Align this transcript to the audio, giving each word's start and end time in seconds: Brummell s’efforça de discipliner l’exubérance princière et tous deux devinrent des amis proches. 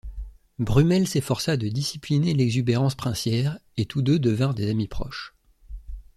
Brummell 0.57 1.07
s’efforça 1.07 1.57
de 1.57 1.67
discipliner 1.67 2.33
l’exubérance 2.33 2.95
princière 2.95 3.59
et 3.77 3.85
tous 3.85 4.01
deux 4.01 4.17
devinrent 4.17 4.55
des 4.55 4.67
amis 4.71 4.87
proches. 4.87 5.35